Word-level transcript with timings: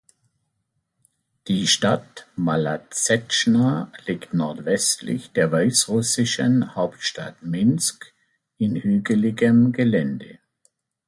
Die 1.47 1.67
Stadt 1.67 2.25
Maladsetschna 2.35 3.91
liegt 4.07 4.33
nordwestlich 4.33 5.29
der 5.31 5.51
weißrussischen 5.51 6.73
Hauptstadt 6.73 7.43
Minsk, 7.43 8.11
in 8.57 8.77
hügeligem 8.77 9.71
Gelände. 9.73 10.39